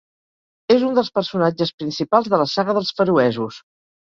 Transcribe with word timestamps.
És 0.75 0.85
un 0.87 0.95
dels 0.99 1.11
personatges 1.17 1.73
principals 1.83 2.31
de 2.35 2.41
la 2.45 2.49
Saga 2.55 2.77
dels 2.79 2.93
feroesos. 3.03 3.63